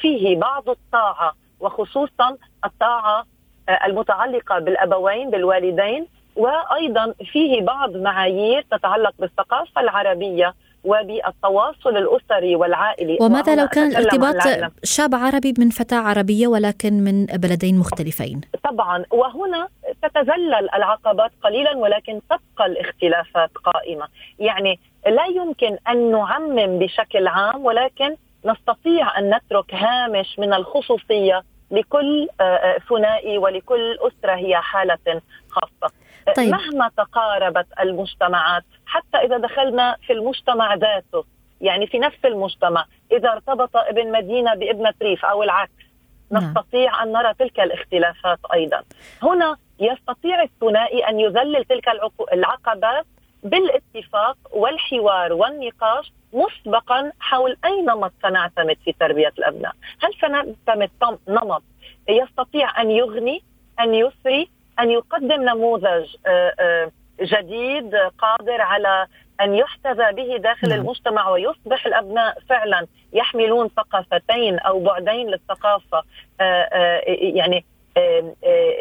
فيه 0.00 0.36
بعض 0.36 0.68
الطاعة 0.68 1.34
وخصوصا 1.60 2.36
الطاعة 2.64 3.24
آه، 3.68 3.86
المتعلقة 3.86 4.58
بالأبوين 4.58 5.30
بالوالدين 5.30 6.06
وأيضا 6.36 7.14
فيه 7.32 7.62
بعض 7.62 7.96
معايير 7.96 8.66
تتعلق 8.70 9.14
بالثقافة 9.18 9.80
العربية 9.80 10.54
وبالتواصل 10.84 11.96
الأسري 11.96 12.56
والعائلي. 12.56 13.18
وماذا 13.20 13.54
لو 13.54 13.66
كان 13.66 13.86
الارتباط 13.88 14.36
شاب 14.84 15.14
عربي 15.14 15.54
من 15.58 15.70
فتاة 15.70 15.96
عربية 15.96 16.46
ولكن 16.46 16.92
من 17.04 17.26
بلدين 17.26 17.78
مختلفين؟ 17.78 18.40
طبعا 18.64 19.04
وهنا 19.10 19.68
تتذلل 20.02 20.74
العقبات 20.74 21.30
قليلا 21.42 21.76
ولكن 21.76 22.20
تبقى 22.30 22.66
الاختلافات 22.66 23.50
قائمة، 23.64 24.06
يعني 24.38 24.78
لا 25.06 25.26
يمكن 25.26 25.76
أن 25.88 26.10
نعمم 26.10 26.78
بشكل 26.78 27.26
عام 27.26 27.64
ولكن 27.64 28.16
نستطيع 28.48 29.18
أن 29.18 29.34
نترك 29.34 29.74
هامش 29.74 30.38
من 30.38 30.54
الخصوصية 30.54 31.42
لكل 31.70 32.28
آه، 32.40 32.42
آه، 32.42 32.78
ثنائي 32.78 33.38
ولكل 33.38 33.98
أسرة 34.00 34.34
هي 34.34 34.56
حالة 34.56 35.20
خاصة. 35.48 35.94
آه، 36.28 36.32
طيب. 36.32 36.50
مهما 36.50 36.90
تقاربت 36.96 37.66
المجتمعات 37.80 38.64
حتى 38.86 39.16
إذا 39.16 39.38
دخلنا 39.38 39.96
في 40.06 40.12
المجتمع 40.12 40.74
ذاته 40.74 41.24
يعني 41.60 41.86
في 41.86 41.98
نفس 41.98 42.24
المجتمع 42.24 42.84
إذا 43.12 43.32
ارتبط 43.32 43.76
ابن 43.76 44.12
مدينة 44.12 44.54
بابنة 44.54 44.94
ريف 45.02 45.24
أو 45.24 45.42
العكس 45.42 45.88
نعم. 46.30 46.44
نستطيع 46.44 47.02
أن 47.02 47.12
نرى 47.12 47.34
تلك 47.34 47.60
الاختلافات 47.60 48.38
أيضا. 48.54 48.82
هنا 49.22 49.56
يستطيع 49.80 50.42
الثنائي 50.42 51.08
أن 51.08 51.20
يذلل 51.20 51.64
تلك 51.64 51.88
العقبات 52.32 53.06
بالاتفاق 53.42 54.36
والحوار 54.52 55.32
والنقاش 55.32 56.12
مسبقا 56.32 57.12
حول 57.20 57.56
أي 57.64 57.82
نمط 57.82 58.12
سنعتمد 58.22 58.76
في 58.84 58.92
تربية 58.92 59.32
الأبناء، 59.38 59.72
هل 60.02 60.14
سنعتمد 60.20 60.90
نمط 61.28 61.62
يستطيع 62.08 62.80
أن 62.82 62.90
يغني، 62.90 63.42
أن 63.80 63.94
يثري، 63.94 64.48
أن 64.80 64.90
يقدم 64.90 65.42
نموذج 65.42 66.16
آه، 66.26 66.54
آه، 66.60 66.90
جديد 67.20 67.94
قادر 67.94 68.60
على 68.60 69.06
أن 69.40 69.54
يحتذى 69.54 70.12
به 70.12 70.36
داخل 70.36 70.68
نعم. 70.68 70.80
المجتمع 70.80 71.28
ويصبح 71.28 71.86
الأبناء 71.86 72.38
فعلا 72.48 72.86
يحملون 73.12 73.68
ثقافتين 73.68 74.58
أو 74.58 74.80
بعدين 74.80 75.30
للثقافة 75.30 76.02
آه، 76.40 77.00
يعني 77.06 77.64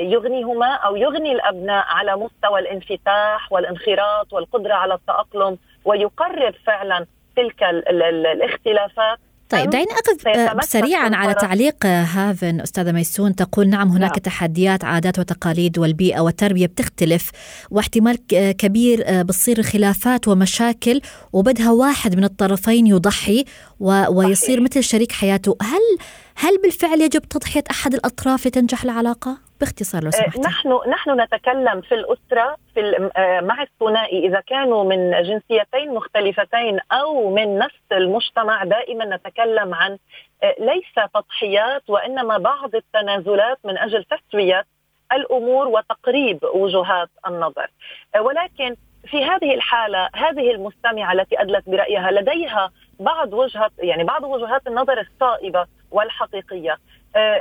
يغنيهما 0.01 0.73
أو 0.73 0.95
يغني 0.95 1.31
الأبناء 1.31 1.85
على 1.87 2.15
مستوى 2.15 2.59
الانفتاح 2.59 3.51
والانخراط 3.51 4.33
والقدرة 4.33 4.73
على 4.73 4.93
التأقلم 4.93 5.57
ويقرب 5.85 6.53
فعلا 6.65 7.05
تلك 7.35 7.63
الاختلافات. 7.63 9.19
طيب 9.49 9.69
دعيني 9.69 9.91
أقف 9.91 10.65
سريعا 10.65 11.15
على 11.15 11.33
تعليق 11.33 11.85
هافن 11.85 12.61
أستاذة 12.61 12.91
ميسون 12.91 13.35
تقول 13.35 13.69
نعم 13.69 13.89
هناك 13.89 14.11
نعم. 14.11 14.19
تحديات 14.19 14.83
عادات 14.83 15.19
وتقاليد 15.19 15.77
والبيئة 15.79 16.19
والتربية 16.19 16.65
بتختلف 16.65 17.31
واحتمال 17.71 18.27
كبير 18.57 19.23
بتصير 19.23 19.63
خلافات 19.63 20.27
ومشاكل 20.27 21.01
وبدها 21.33 21.71
واحد 21.71 22.15
من 22.15 22.23
الطرفين 22.23 22.87
يضحي 22.87 23.45
ويصير 23.79 24.61
مثل 24.61 24.83
شريك 24.83 25.11
حياته 25.11 25.57
هل 25.61 25.97
هل 26.35 26.61
بالفعل 26.63 27.01
يجب 27.01 27.21
تضحية 27.21 27.63
أحد 27.71 27.93
الأطراف 27.93 28.47
لتنجح 28.47 28.83
العلاقة؟ 28.83 29.46
باختصار 29.59 30.03
لو 30.03 30.11
سمحت 30.11 30.39
نحن 30.39 30.79
نحن 30.89 31.21
نتكلم 31.21 31.81
في 31.81 31.95
الأسرة 31.95 32.57
في 32.73 33.09
آه، 33.17 33.41
مع 33.41 33.61
الثنائي. 33.63 34.27
إذا 34.27 34.39
كانوا 34.39 34.83
من 34.83 35.11
جنسيتين 35.11 35.93
مختلفتين 35.93 36.79
أو 36.91 37.29
من 37.35 37.57
نفس 37.57 37.81
المجتمع 37.91 38.63
دائما 38.63 39.05
نتكلم 39.15 39.73
عن 39.73 39.97
آه، 40.43 40.55
ليس 40.59 41.09
تضحيات 41.13 41.89
وإنما 41.89 42.37
بعض 42.37 42.75
التنازلات 42.75 43.57
من 43.63 43.77
أجل 43.77 44.03
تسوية 44.03 44.65
الأمور 45.11 45.67
وتقريب 45.67 46.39
وجهات 46.53 47.09
النظر. 47.27 47.67
آه، 48.15 48.21
ولكن 48.21 48.75
في 49.07 49.25
هذه 49.25 49.53
الحالة 49.53 50.09
هذه 50.15 50.51
المستمعة 50.51 51.13
التي 51.13 51.41
أدلت 51.41 51.69
برأيها 51.69 52.11
لديها 52.11 52.71
بعض 52.99 53.33
وجهة 53.33 53.71
يعني 53.79 54.03
بعض 54.03 54.23
وجهات 54.23 54.67
النظر 54.67 54.99
الصائبة 54.99 55.65
والحقيقية. 55.91 56.71
آه، 56.71 56.77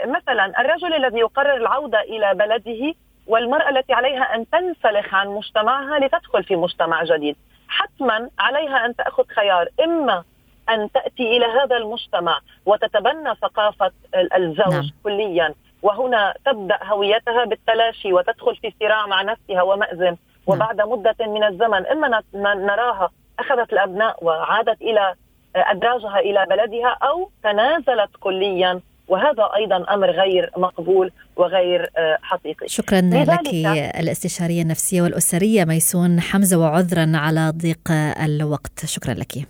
مثلا 0.06 0.60
الرجل 0.60 0.94
الذي 0.94 1.18
يقرر 1.18 1.56
العودة 1.56 2.00
إلى 2.00 2.34
بلده 2.34 2.94
والمرأة 3.26 3.68
التي 3.68 3.92
عليها 3.92 4.34
أن 4.34 4.50
تنسلخ 4.50 5.14
عن 5.14 5.28
مجتمعها 5.28 5.98
لتدخل 5.98 6.44
في 6.44 6.56
مجتمع 6.56 7.04
جديد 7.04 7.36
حتما 7.68 8.30
عليها 8.38 8.86
أن 8.86 8.96
تأخذ 8.96 9.24
خيار 9.26 9.68
إما 9.84 10.24
أن 10.68 10.92
تأتي 10.92 11.36
إلى 11.36 11.46
هذا 11.46 11.76
المجتمع 11.76 12.40
وتتبنى 12.66 13.34
ثقافة 13.42 13.90
الزوج 14.36 14.74
نعم. 14.74 14.90
كليا 15.04 15.54
وهنا 15.82 16.34
تبدأ 16.44 16.78
هويتها 16.82 17.44
بالتلاشي 17.44 18.12
وتدخل 18.12 18.56
في 18.56 18.72
صراع 18.80 19.06
مع 19.06 19.22
نفسها 19.22 19.62
ومأزم 19.62 20.04
نعم. 20.04 20.16
وبعد 20.46 20.80
مدة 20.80 21.16
من 21.20 21.44
الزمن 21.44 21.86
إما 21.86 22.22
نراها 22.54 23.10
أخذت 23.38 23.72
الأبناء 23.72 24.24
وعادت 24.24 24.82
إلى 24.82 25.14
أدراجها 25.56 26.18
إلى 26.18 26.46
بلدها 26.50 26.88
أو 27.02 27.30
تنازلت 27.42 28.10
كليا 28.20 28.80
وهذا 29.08 29.48
أيضا 29.56 29.94
أمر 29.94 30.10
غير 30.10 30.50
مقبول 30.56 31.10
وغير 31.36 31.90
آه، 31.96 32.18
حقيقي. 32.22 32.68
شكرا 32.68 33.00
لك 33.00 33.54
الاستشارية 34.00 34.62
النفسية 34.62 35.02
والأسرية 35.02 35.64
ميسون 35.64 36.20
حمزة 36.20 36.58
وعذرا 36.58 37.12
على 37.14 37.52
ضيق 37.56 37.92
الوقت، 38.24 38.86
شكرا 38.86 39.14
لك. 39.14 39.46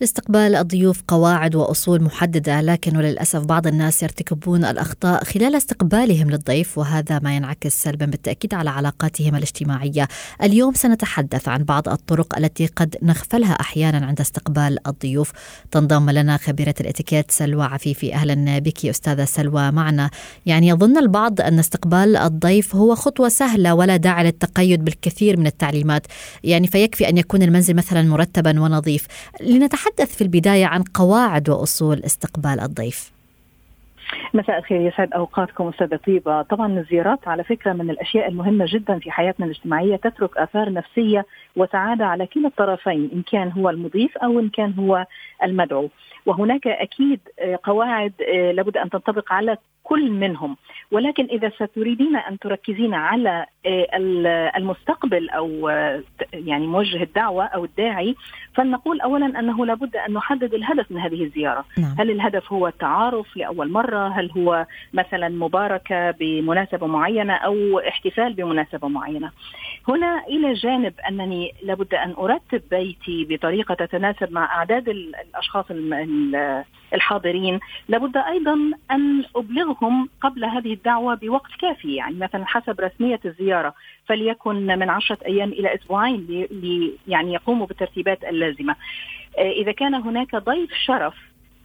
لاستقبال 0.00 0.54
الضيوف 0.54 1.02
قواعد 1.08 1.54
وأصول 1.54 2.02
محددة 2.02 2.60
لكن 2.60 2.96
وللأسف 2.96 3.44
بعض 3.44 3.66
الناس 3.66 4.02
يرتكبون 4.02 4.64
الأخطاء 4.64 5.24
خلال 5.24 5.54
استقبالهم 5.54 6.30
للضيف 6.30 6.78
وهذا 6.78 7.18
ما 7.18 7.36
ينعكس 7.36 7.82
سلبا 7.82 8.06
بالتأكيد 8.06 8.54
على 8.54 8.70
علاقاتهم 8.70 9.36
الاجتماعية. 9.36 10.08
اليوم 10.42 10.74
سنتحدث 10.74 11.48
عن 11.48 11.64
بعض 11.64 11.88
الطرق 11.88 12.38
التي 12.38 12.66
قد 12.66 12.96
نغفلها 13.02 13.52
أحيانا 13.52 14.06
عند 14.06 14.20
استقبال 14.20 14.88
الضيوف. 14.88 15.32
تنضم 15.70 16.10
لنا 16.10 16.36
خبيرة 16.36 16.74
الإتيكيت 16.80 17.30
سلوى 17.30 17.64
عفيفي 17.64 18.14
أهلا 18.14 18.58
بك 18.58 18.86
أستاذة 18.86 19.24
سلوى 19.24 19.70
معنا. 19.70 20.10
يعني 20.46 20.68
يظن 20.68 20.98
البعض 20.98 21.40
أن 21.40 21.58
استقبال 21.58 22.16
الضيف 22.16 22.76
هو 22.76 22.94
خطوة 22.94 23.28
سهلة 23.28 23.74
ولا 23.74 23.96
داعي 23.96 24.24
للتقيد 24.24 24.84
بالكثير 24.84 25.36
من 25.36 25.46
التعليمات، 25.46 26.06
يعني 26.44 26.66
فيكفي 26.66 27.08
أن 27.08 27.18
يكون 27.18 27.42
المنزل 27.42 27.74
مثلا 27.74 28.02
مرتبا 28.02 28.60
ونظيف. 28.60 29.06
لنتحدث 29.40 29.89
نتحدث 29.90 30.16
في 30.16 30.22
البداية 30.24 30.66
عن 30.66 30.82
قواعد 30.94 31.48
وأصول 31.48 31.98
استقبال 32.04 32.60
الضيف. 32.60 33.12
مساء 34.34 34.58
الخير 34.58 34.80
يسعد 34.80 35.12
أوقاتكم 35.12 35.68
أستاذة 35.68 36.00
طيبة، 36.06 36.42
طبعا 36.42 36.78
الزيارات 36.78 37.28
على 37.28 37.44
فكرة 37.44 37.72
من 37.72 37.90
الأشياء 37.90 38.28
المهمة 38.28 38.66
جدا 38.68 38.98
في 38.98 39.10
حياتنا 39.10 39.46
الاجتماعية 39.46 39.96
تترك 39.96 40.36
آثار 40.36 40.72
نفسية 40.72 41.26
وسعاده 41.56 42.06
على 42.06 42.26
كلا 42.26 42.48
الطرفين 42.48 43.10
إن 43.12 43.22
كان 43.22 43.52
هو 43.52 43.70
المضيف 43.70 44.16
أو 44.16 44.40
إن 44.40 44.48
كان 44.48 44.74
هو 44.78 45.06
المدعو، 45.44 45.88
وهناك 46.30 46.66
أكيد 46.66 47.20
قواعد 47.64 48.12
آه، 48.28 48.52
لابد 48.52 48.76
أن 48.76 48.90
تنطبق 48.90 49.32
على 49.32 49.56
كل 49.82 50.10
منهم. 50.10 50.56
ولكن 50.90 51.24
إذا 51.24 51.50
ستريدين 51.50 52.16
أن 52.16 52.38
تركزين 52.38 52.94
على 52.94 53.46
آه، 53.66 53.86
المستقبل 54.56 55.30
أو 55.30 55.68
آه، 55.68 56.02
يعني 56.32 56.66
موجه 56.66 57.02
الدعوة 57.02 57.44
أو 57.44 57.64
الداعي 57.64 58.14
فلنقول 58.54 59.00
اولا 59.00 59.26
أنه 59.26 59.66
لابد 59.66 59.96
أن 59.96 60.12
نحدد 60.12 60.54
الهدف 60.54 60.90
من 60.90 61.00
هذه 61.00 61.24
الزيارة. 61.24 61.64
نعم. 61.78 61.94
هل 61.98 62.10
الهدف 62.10 62.52
هو 62.52 62.68
التعارف 62.68 63.36
لأول 63.36 63.70
مرة؟ 63.70 64.08
هل 64.08 64.30
هو 64.30 64.66
مثلا 64.92 65.28
مباركة 65.28 66.10
بمناسبة 66.10 66.86
معينة 66.86 67.32
أو 67.32 67.78
احتفال 67.78 68.32
بمناسبة 68.32 68.88
معينة؟ 68.88 69.30
هنا 69.88 70.24
إلى 70.28 70.52
جانب 70.52 70.94
أنني 71.08 71.54
لابد 71.62 71.94
أن 71.94 72.14
أرتب 72.18 72.62
بيتي 72.70 73.26
بطريقة 73.30 73.74
تتناسب 73.74 74.32
مع 74.32 74.44
أعداد 74.44 74.88
الأشخاص 74.88 75.64
الحاضرين 76.94 77.60
لابد 77.88 78.16
أيضا 78.16 78.54
أن 78.90 79.24
أبلغهم 79.36 80.08
قبل 80.20 80.44
هذه 80.44 80.72
الدعوة 80.72 81.14
بوقت 81.14 81.50
كافي 81.60 81.94
يعني 81.94 82.14
مثلا 82.14 82.46
حسب 82.46 82.80
رسمية 82.80 83.20
الزيارة 83.24 83.74
فليكن 84.06 84.66
من 84.66 84.90
عشرة 84.90 85.18
أيام 85.26 85.48
إلى 85.48 85.74
أسبوعين 85.74 86.26
لي 86.50 86.92
يعني 87.08 87.34
يقوموا 87.34 87.66
بالترتيبات 87.66 88.24
اللازمة. 88.24 88.76
آه، 89.38 89.50
إذا 89.50 89.72
كان 89.72 89.94
هناك 89.94 90.36
ضيف 90.36 90.70
شرف 90.74 91.14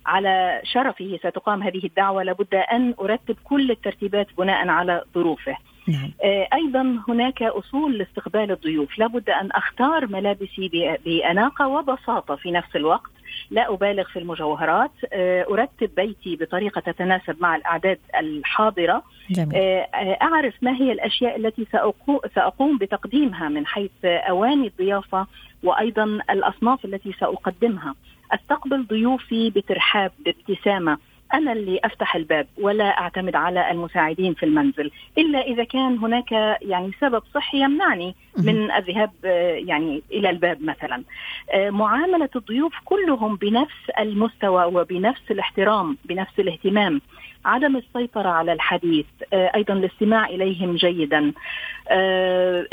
على 0.06 0.62
شرفه 0.63 1.18
ستقام 1.18 1.63
هذه 1.63 1.86
الدعوة 1.86 2.24
لابد 2.24 2.56
أن 2.56 2.94
أرتب 3.00 3.36
كل 3.44 3.72
الترتيبات 3.72 4.28
بناء 4.38 4.68
على 4.68 5.04
ظروفه. 5.15 5.58
نعم. 5.88 6.12
آه، 6.24 6.48
أيضا 6.54 7.00
هناك 7.08 7.44
أصول 7.44 7.98
لاستقبال 7.98 8.52
الضيوف 8.52 9.00
لابد 9.00 9.30
أن 9.30 9.50
أختار 9.52 10.08
ملابسي 10.08 10.96
بأناقة 11.06 11.68
وبساطة 11.68 12.36
في 12.36 12.52
نفس 12.52 12.76
الوقت 12.76 13.14
لا 13.52 13.74
أبالغ 13.74 14.04
في 14.04 14.19
المجوهرات. 14.19 14.91
آه، 15.13 15.45
أرتب 15.50 15.89
بيتي 15.98 16.36
بطريقة 16.36 16.82
تتناسب 16.82 17.36
مع 17.39 17.56
الأعداد 17.56 18.00
الحاضرة. 18.19 19.04
جميل. 19.30 19.56
آه، 19.56 20.17
أعرف 20.21 20.54
ما 20.62 20.76
هي 20.76 20.91
الأشياء 20.91 21.36
التي 21.36 21.67
سأقوم 22.36 22.78
بتقديمها 22.78 23.50
من 23.50 23.65
حيث 23.65 24.06
أواني 24.06 24.67
الضيافة 24.67 25.28
وأيضا 25.63 26.04
الأصناف 26.30 26.86
التي 26.86 27.13
سأقدمها. 27.19 27.95
أستقبل 28.32 28.86
ضيوفي 28.86 29.50
بترحاب 29.50 30.12
بابتسامة. 30.26 30.98
أنا 31.36 31.52
اللي 31.52 31.80
أفتح 31.84 32.15
الباب 32.15 32.48
ولا 32.62 33.00
أعتمد 33.00 33.36
على 33.36 33.71
المساعدين 33.71 34.34
في 34.34 34.43
المنزل 34.43 34.91
إلا 35.17 35.41
إذا 35.41 35.63
كان 35.63 35.98
هناك 35.98 36.32
يعني 36.62 36.91
سبب 37.02 37.24
صحي 37.34 37.62
يمنعني 37.62 38.15
من 38.38 38.71
الذهاب 38.71 39.12
يعني 39.67 40.02
إلى 40.12 40.30
الباب 40.30 40.62
مثلا. 40.63 41.04
آه، 41.52 41.69
معاملة 41.69 42.30
الضيوف 42.36 42.74
كلهم 42.86 43.36
بنفس 43.36 43.89
المستوى 44.00 44.65
وبنفس 44.65 45.32
الاحترام 45.32 45.98
بنفس 46.06 46.39
الاهتمام. 46.39 47.02
عدم 47.45 47.76
السيطرة 47.78 48.30
على 48.30 48.54
الحديث 48.54 49.06
آه، 49.34 49.52
أيضا 49.56 49.74
الاستماع 49.74 50.26
إليهم 50.26 50.76
جيدا. 50.76 51.34
آه، 51.89 52.67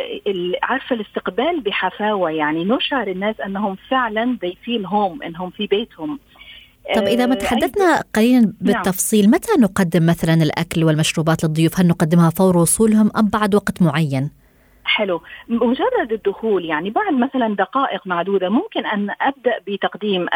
عارفة 0.62 0.96
الاستقبال 0.96 1.60
بحفاوة 1.60 2.30
يعني 2.30 2.64
نشعر 2.64 3.08
الناس 3.08 3.40
أنهم 3.40 3.76
فعلا 3.90 4.38
they 4.44 4.50
feel 4.50 4.86
home 4.86 5.26
أنهم 5.26 5.50
في 5.50 5.66
بيتهم. 5.66 6.18
طب 6.96 7.02
إذا 7.02 7.26
ما 7.26 7.34
آه، 7.34 7.38
تحدثنا 7.38 8.02
قليلا 8.14 8.40
نعم. 8.40 8.52
بالتفصيل 8.60 9.30
متى 9.30 9.60
نقدم 9.60 10.06
مثلا 10.06 10.34
الأكل 10.34 10.84
والمشروبات 10.84 11.44
للضيوف؟ 11.44 11.80
هل 11.80 11.86
نقدمها 11.86 12.30
فور 12.30 12.56
وصولهم 12.56 13.10
أم 13.16 13.28
بعد 13.28 13.54
وقت 13.54 13.82
معين؟ 13.82 14.30
حلو. 14.84 15.22
مجرد 15.48 16.12
الدخول 16.12 16.64
يعني 16.64 16.90
بعد 16.90 17.14
مثلا 17.14 17.56
دقائق 17.56 18.06
معدودة 18.06 18.48
ممكن 18.48 18.86
أن 18.86 19.10
أبدأ 19.20 19.58
بتقديم 19.66 20.26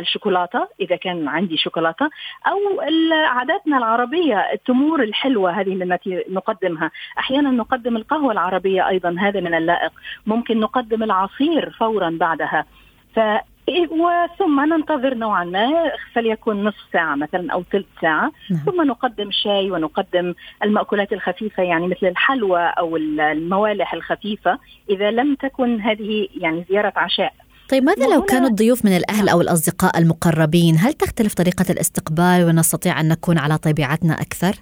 الشوكولاتة 0.00 0.68
إذا 0.80 0.96
كان 0.96 1.28
عندي 1.28 1.56
شوكولاتة 1.56 2.10
أو 2.46 2.80
عاداتنا 3.28 3.78
العربية 3.78 4.36
التمور 4.52 5.02
الحلوة 5.02 5.60
هذه 5.60 5.72
التي 5.72 6.24
نقدمها. 6.30 6.90
أحيانا 7.18 7.50
نقدم 7.50 7.96
القهوة 7.96 8.32
العربية 8.32 8.88
أيضا 8.88 9.16
هذا 9.20 9.40
من 9.40 9.54
اللائق. 9.54 9.92
ممكن 10.26 10.60
نقدم 10.60 11.02
العصير 11.02 11.70
فورا 11.70 12.10
بعدها. 12.20 12.64
ف 13.14 13.20
وثم 13.68 14.60
ننتظر 14.60 15.14
نوعا 15.14 15.44
ما 15.44 15.70
فليكن 16.14 16.64
نصف 16.64 16.80
ساعة 16.92 17.14
مثلا 17.14 17.52
أو 17.52 17.64
ثلث 17.72 17.86
ساعة 18.00 18.32
نعم. 18.50 18.60
ثم 18.66 18.82
نقدم 18.82 19.30
شاي 19.30 19.70
ونقدم 19.70 20.34
المأكولات 20.64 21.12
الخفيفة 21.12 21.62
يعني 21.62 21.86
مثل 21.86 22.06
الحلوى 22.06 22.60
أو 22.60 22.96
الموالح 22.96 23.94
الخفيفة 23.94 24.58
إذا 24.90 25.10
لم 25.10 25.34
تكن 25.34 25.80
هذه 25.80 26.28
يعني 26.40 26.64
زيارة 26.70 26.92
عشاء 26.96 27.32
طيب 27.70 27.82
ماذا 27.82 28.14
لو 28.14 28.22
كانوا 28.22 28.48
الضيوف 28.48 28.84
من 28.84 28.96
الأهل 28.96 29.28
أو 29.28 29.40
الأصدقاء 29.40 29.98
المقربين 29.98 30.76
هل 30.78 30.92
تختلف 30.92 31.34
طريقة 31.34 31.64
الاستقبال 31.70 32.44
ونستطيع 32.44 33.00
أن 33.00 33.08
نكون 33.08 33.38
على 33.38 33.58
طبيعتنا 33.58 34.20
أكثر؟ 34.20 34.54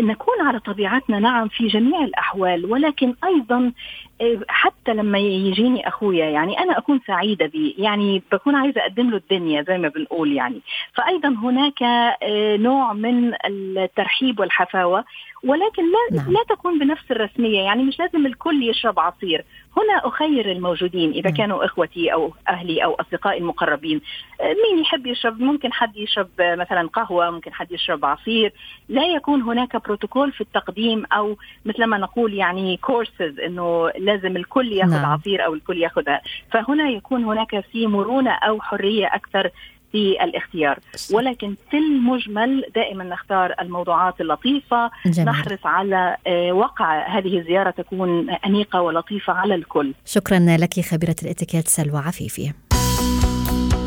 نكون 0.00 0.40
على 0.40 0.60
طبيعتنا 0.60 1.18
نعم 1.18 1.48
في 1.48 1.66
جميع 1.66 2.04
الأحوال 2.04 2.72
ولكن 2.72 3.14
أيضا 3.24 3.72
إيه، 4.20 4.38
حتى 4.48 4.94
لما 4.94 5.18
يجيني 5.18 5.88
أخويا 5.88 6.26
يعني 6.26 6.58
أنا 6.58 6.78
أكون 6.78 7.00
سعيدة 7.06 7.46
به 7.46 7.74
يعني 7.78 8.22
بكون 8.32 8.54
عايزة 8.54 8.80
أقدم 8.80 9.10
له 9.10 9.16
الدنيا 9.16 9.62
زي 9.62 9.78
ما 9.78 9.88
بنقول 9.88 10.32
يعني 10.32 10.60
فايضا 10.94 11.28
هناك 11.28 11.82
إيه، 12.22 12.56
نوع 12.56 12.92
من 12.92 13.32
الترحيب 13.46 14.40
والحفاوة 14.40 15.04
ولكن 15.44 15.82
لا 15.82 16.16
نعم. 16.22 16.32
لا 16.32 16.40
تكون 16.48 16.78
بنفس 16.78 17.10
الرسمية 17.10 17.60
يعني 17.60 17.82
مش 17.82 17.98
لازم 17.98 18.26
الكل 18.26 18.62
يشرب 18.62 19.00
عصير 19.00 19.44
هنا 19.76 20.08
أخير 20.08 20.52
الموجودين 20.52 21.22
نعم. 21.24 21.34
كانوا 21.34 21.64
إخوتي 21.64 22.12
أو 22.12 22.32
أهلي 22.48 22.84
أو 22.84 22.94
أصدقائي 22.94 23.38
المقربين 23.38 24.00
إيه، 24.40 24.46
مين 24.46 24.82
يحب 24.82 25.06
يشرب 25.06 25.40
ممكن 25.40 25.72
حد 25.72 25.96
يشرب 25.96 26.28
مثلا 26.38 26.88
قهوة 26.88 27.30
ممكن 27.30 27.52
حد 27.52 27.72
يشرب 27.72 28.04
عصير 28.04 28.52
لا 28.88 29.04
يكون 29.04 29.42
هناك 29.42 29.84
بروتوكول 29.84 30.32
في 30.32 30.40
التقديم 30.40 31.04
أو 31.12 31.36
مثل 31.64 31.84
ما 31.84 31.98
نقول 31.98 32.34
يعني 32.34 32.76
كورسز 32.76 33.40
إنه 33.40 33.90
لازم 33.98 34.36
الكل 34.36 34.72
يأخذ 34.72 34.90
نعم. 34.90 35.12
عصير 35.12 35.44
أو 35.44 35.54
الكل 35.54 35.78
ياخذ 35.78 36.04
فهنا 36.50 36.88
يكون 36.88 37.24
هناك 37.24 37.60
في 37.72 37.86
مرونة 37.86 38.30
أو 38.30 38.60
حرية 38.60 39.06
أكثر 39.06 39.50
في 39.92 40.24
الاختيار. 40.24 40.78
ولكن 41.12 41.54
في 41.70 41.76
المجمل 41.76 42.64
دائما 42.74 43.04
نختار 43.04 43.54
الموضوعات 43.60 44.20
اللطيفة. 44.20 44.90
جميل. 45.06 45.28
نحرص 45.28 45.58
على 45.64 46.16
آه، 46.26 46.52
وقع 46.52 47.18
هذه 47.18 47.38
الزيارة 47.38 47.70
تكون 47.70 48.30
أنيقة 48.30 48.80
ولطيفة 48.80 49.32
على 49.32 49.54
الكل. 49.54 49.94
شكرا 50.04 50.38
لك 50.38 50.80
خبيرة 50.80 51.16
الاتيكيت 51.22 51.68
سلوى 51.68 51.98
عفيفي. 51.98 52.52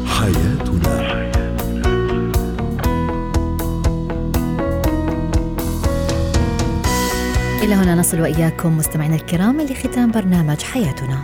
حياتنا. 0.07 1.15
إلى 7.63 7.73
هنا 7.73 7.95
نصل 7.95 8.21
وإياكم 8.21 8.77
مستمعينا 8.77 9.15
الكرام 9.15 9.61
لختام 9.61 10.11
برنامج 10.11 10.61
حياتنا. 10.61 11.23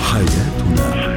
حياتنا. 0.00 1.07